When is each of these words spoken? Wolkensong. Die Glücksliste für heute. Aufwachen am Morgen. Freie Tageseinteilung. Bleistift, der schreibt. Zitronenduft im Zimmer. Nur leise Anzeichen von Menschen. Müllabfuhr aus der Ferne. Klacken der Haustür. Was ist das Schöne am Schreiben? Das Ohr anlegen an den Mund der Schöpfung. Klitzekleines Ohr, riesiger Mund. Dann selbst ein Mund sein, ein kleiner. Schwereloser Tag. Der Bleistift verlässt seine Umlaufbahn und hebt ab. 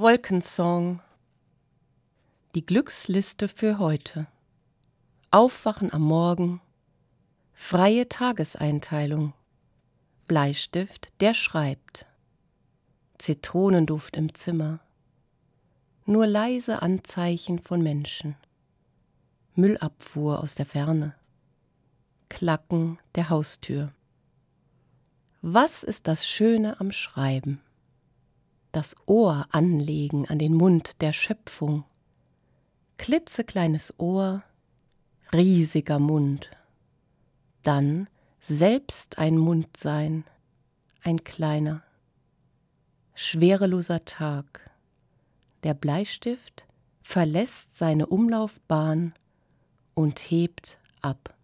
Wolkensong. 0.00 1.00
Die 2.54 2.64
Glücksliste 2.64 3.48
für 3.48 3.80
heute. 3.80 4.28
Aufwachen 5.32 5.92
am 5.92 6.02
Morgen. 6.02 6.60
Freie 7.52 8.08
Tageseinteilung. 8.08 9.32
Bleistift, 10.28 11.08
der 11.18 11.34
schreibt. 11.34 12.06
Zitronenduft 13.18 14.16
im 14.16 14.32
Zimmer. 14.34 14.78
Nur 16.06 16.28
leise 16.28 16.80
Anzeichen 16.80 17.58
von 17.58 17.82
Menschen. 17.82 18.36
Müllabfuhr 19.56 20.38
aus 20.38 20.54
der 20.54 20.66
Ferne. 20.66 21.16
Klacken 22.28 23.00
der 23.16 23.30
Haustür. 23.30 23.92
Was 25.42 25.82
ist 25.82 26.06
das 26.06 26.24
Schöne 26.24 26.78
am 26.78 26.92
Schreiben? 26.92 27.60
Das 28.72 28.94
Ohr 29.06 29.46
anlegen 29.50 30.26
an 30.28 30.38
den 30.38 30.54
Mund 30.54 31.00
der 31.00 31.12
Schöpfung. 31.12 31.84
Klitzekleines 32.96 33.94
Ohr, 33.98 34.42
riesiger 35.32 35.98
Mund. 35.98 36.50
Dann 37.62 38.08
selbst 38.40 39.18
ein 39.18 39.36
Mund 39.36 39.76
sein, 39.76 40.24
ein 41.02 41.24
kleiner. 41.24 41.82
Schwereloser 43.14 44.04
Tag. 44.04 44.70
Der 45.64 45.74
Bleistift 45.74 46.66
verlässt 47.02 47.76
seine 47.76 48.06
Umlaufbahn 48.06 49.14
und 49.94 50.18
hebt 50.18 50.78
ab. 51.02 51.34